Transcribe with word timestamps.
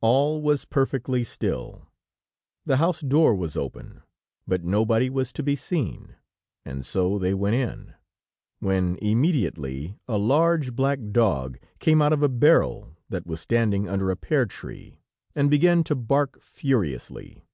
All 0.00 0.40
was 0.40 0.64
perfectly 0.64 1.22
still; 1.24 1.86
the 2.64 2.78
house 2.78 3.02
door 3.02 3.34
was 3.34 3.54
open, 3.54 4.02
but 4.46 4.64
nobody 4.64 5.10
was 5.10 5.30
to 5.34 5.42
be 5.42 5.56
seen, 5.56 6.16
and 6.64 6.82
so 6.86 7.18
they 7.18 7.34
went 7.34 7.54
in, 7.56 7.92
when 8.60 8.96
immediately 9.02 9.98
a 10.08 10.16
large, 10.16 10.74
black 10.74 11.00
dog 11.12 11.58
came 11.80 12.00
out 12.00 12.14
of 12.14 12.22
a 12.22 12.30
barrel 12.30 12.96
that 13.10 13.26
was 13.26 13.42
standing 13.42 13.86
under 13.86 14.10
a 14.10 14.16
pear 14.16 14.46
tree, 14.46 15.02
and 15.34 15.50
began 15.50 15.84
to 15.84 15.94
bark 15.94 16.40
furiously. 16.40 17.44